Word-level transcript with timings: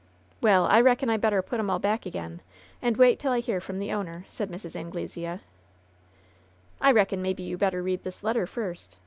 "Well, 0.41 0.65
I 0.65 0.81
reckon 0.81 1.09
Fd 1.09 1.21
better 1.21 1.43
put 1.43 1.59
'em 1.59 1.69
all 1.69 1.77
back 1.77 2.07
again, 2.07 2.41
and 2.81 2.97
wait 2.97 3.19
till 3.19 3.31
I 3.31 3.39
hear 3.39 3.61
from 3.61 3.77
the 3.77 3.91
owner," 3.93 4.25
said 4.31 4.49
Mrs. 4.49 4.75
Anglesea. 4.75 5.41
"I 6.81 6.91
reckon 6.91 7.21
maybe 7.21 7.43
you 7.43 7.55
better 7.55 7.83
read 7.83 8.01
this 8.03 8.23
letter 8.23 8.47
first. 8.47 8.97